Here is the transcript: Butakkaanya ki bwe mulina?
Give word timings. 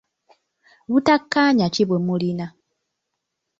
Butakkaanya 0.91 1.65
ki 1.73 1.83
bwe 1.87 1.97
mulina? 2.05 2.45